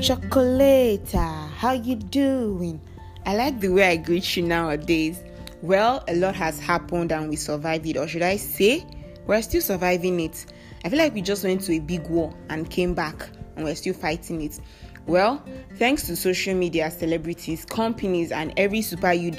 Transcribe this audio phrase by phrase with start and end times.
[0.00, 2.80] Chocolate, how you doing?
[3.26, 5.22] I like the way I greet you nowadays.
[5.60, 8.86] Well, a lot has happened and we survived it, or should I say,
[9.26, 10.46] we're still surviving it.
[10.86, 13.74] I feel like we just went to a big war and came back and we're
[13.74, 14.58] still fighting it.
[15.06, 15.44] Well,
[15.76, 19.32] thanks to social media, celebrities, companies, and every super you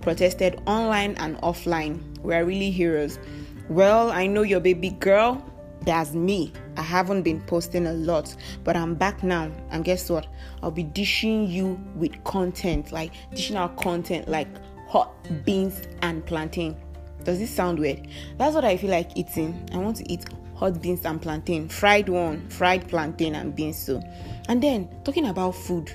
[0.00, 3.20] protested online and offline, we're really heroes.
[3.68, 5.44] Well, I know your baby girl,
[5.82, 6.52] that's me.
[6.80, 8.34] I haven't been posting a lot,
[8.64, 9.50] but I'm back now.
[9.70, 10.26] And guess what?
[10.62, 14.48] I'll be dishing you with content, like dishing out content like
[14.88, 15.12] hot
[15.44, 16.74] beans and plantain.
[17.22, 18.08] Does this sound weird?
[18.38, 19.68] That's what I feel like eating.
[19.74, 23.76] I want to eat hot beans and plantain, fried one, fried plantain and beans.
[23.76, 24.00] So,
[24.48, 25.92] and then talking about food,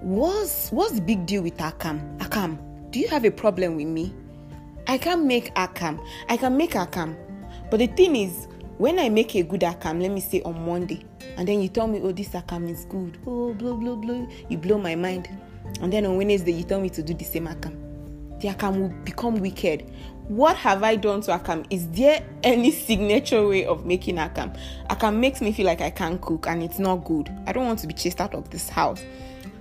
[0.00, 2.18] what's what's the big deal with akam?
[2.18, 2.58] Akam,
[2.90, 4.12] do you have a problem with me?
[4.88, 6.04] I can make akam.
[6.28, 7.16] I can make akam,
[7.70, 8.48] but the thing is,
[8.78, 11.04] when I make a good akam, let me say on Monday,
[11.36, 13.18] and then you tell me, oh, this akam is good.
[13.26, 14.28] Oh, blow, blow, blow.
[14.48, 15.28] You blow my mind.
[15.80, 17.74] And then on Wednesday, you tell me to do the same akam.
[18.40, 19.90] The akam will become wicked.
[20.28, 21.66] What have I done to akam?
[21.70, 24.58] Is there any signature way of making akam?
[24.90, 27.30] Akam makes me feel like I can't cook and it's not good.
[27.46, 29.02] I don't want to be chased out of this house.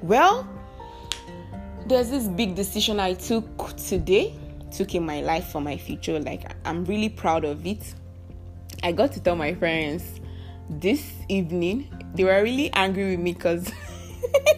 [0.01, 0.47] Well,
[1.87, 4.33] there's this big decision I took today,
[4.71, 6.19] took in my life for my future.
[6.19, 7.93] Like, I'm really proud of it
[8.85, 10.21] I got to tell my friends
[10.69, 11.91] this evening.
[12.13, 13.71] They were really angry with me because,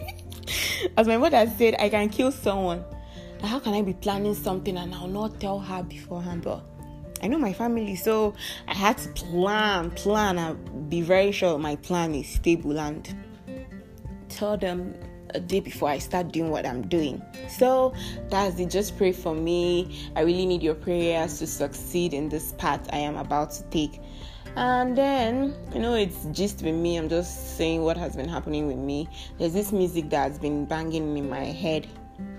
[0.98, 2.84] as my mother said, I can kill someone.
[3.42, 6.42] How can I be planning something and I'll not tell her beforehand?
[6.42, 6.62] But
[7.22, 8.34] I know my family, so
[8.66, 13.08] I had to plan, plan, and be very sure my plan is stable and
[14.28, 14.94] tell them
[15.34, 17.22] a day before I start doing what I'm doing.
[17.48, 17.94] So
[18.28, 18.70] that's it.
[18.70, 20.10] Just pray for me.
[20.16, 24.00] I really need your prayers to succeed in this path I am about to take.
[24.56, 26.96] And then, you know, it's just with me.
[26.96, 29.08] I'm just saying what has been happening with me.
[29.38, 31.86] There's this music that's been banging in my head,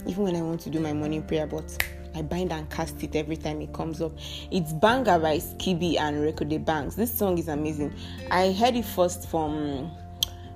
[0.05, 1.77] even when I want to do my morning prayer, but
[2.15, 4.11] I bind and cast it every time it comes up.
[4.51, 6.95] It's Banga by Skiibii and Reekado Banks.
[6.95, 7.93] This song is amazing.
[8.31, 9.91] I heard it first from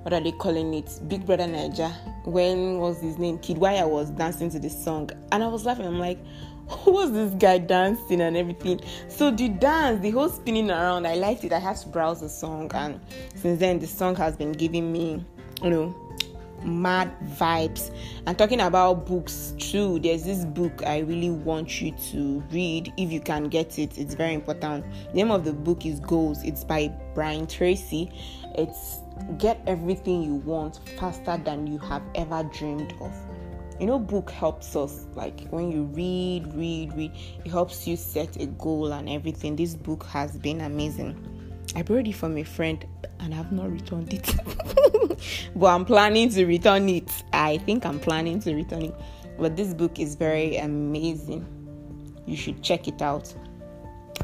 [0.04, 1.00] what are they calling it?
[1.08, 1.92] Big Brother Naija.
[2.26, 3.40] When was his name?
[3.40, 5.86] Kiddwaya was dancing to this song, and I was laughing.
[5.86, 6.20] I'm like,
[6.68, 8.82] who was this guy dancing and everything?
[9.08, 11.54] So the dance, the whole spinning around, I liked it.
[11.54, 13.00] I had to browse the song, and
[13.36, 15.24] since then the song has been giving me,
[15.64, 15.96] you know,
[16.66, 17.94] mad vibes.
[18.26, 23.12] And talking about books too, there's this book I really want you to read if
[23.12, 23.98] you can get it.
[23.98, 24.86] It's very important.
[25.10, 26.44] The name of the book is Goals.
[26.44, 28.12] It's by Brian Tracy.
[28.56, 29.00] It's
[29.38, 33.14] get everything you want faster than you have ever dreamed of.
[33.80, 35.08] You know, book helps us.
[35.16, 37.12] Like when you read, read, read,
[37.44, 39.56] it helps you set a goal and everything.
[39.56, 41.33] This book has been amazing.
[41.76, 42.86] I borrowed it from a friend
[43.20, 44.36] and I've not returned it.
[45.56, 47.12] but I'm planning to return it.
[47.34, 48.96] I think I'm planning to return it.
[49.40, 51.46] But this book is very amazing.
[52.28, 53.34] You should check it out.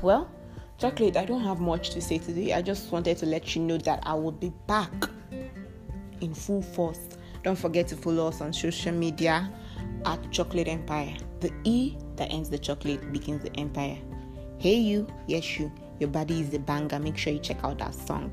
[0.01, 0.29] Well,
[0.77, 2.53] Chocolate, I don't have much to say today.
[2.53, 5.09] I just wanted to let you know that I will be back
[6.21, 6.99] in full force.
[7.43, 9.51] Don't forget to follow us on social media
[10.05, 11.15] at Chocolate Empire.
[11.39, 13.97] The E that ends the chocolate begins the empire.
[14.57, 16.99] Hey, you, yes, you, your body is a banger.
[16.99, 18.31] Make sure you check out that song.